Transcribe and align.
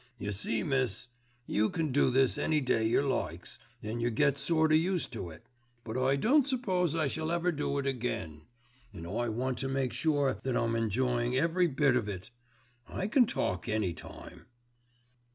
"You 0.17 0.31
see, 0.31 0.63
miss, 0.63 1.07
you 1.45 1.69
can 1.69 1.91
do 1.91 2.09
this 2.09 2.39
any 2.39 2.59
day 2.59 2.87
yer 2.87 3.03
likes, 3.03 3.59
and 3.83 4.01
yer 4.01 4.09
gets 4.09 4.41
sort 4.41 4.71
o' 4.71 4.75
used 4.75 5.13
to 5.13 5.29
it; 5.29 5.45
but 5.83 5.95
I 5.95 6.15
don't 6.15 6.43
suppose 6.43 6.95
I 6.95 7.05
shall 7.07 7.31
ever 7.31 7.51
do 7.51 7.77
it 7.77 7.85
again, 7.85 8.41
and 8.91 9.05
I 9.05 9.29
want 9.29 9.59
to 9.59 9.67
make 9.67 9.93
sure 9.93 10.39
that 10.41 10.57
I'm 10.57 10.75
enjoyin' 10.75 11.35
every 11.35 11.67
bit 11.67 11.95
of 11.95 12.09
it. 12.09 12.31
I 12.89 13.05
can 13.05 13.27
talk 13.27 13.69
any 13.69 13.93
time." 13.93 14.47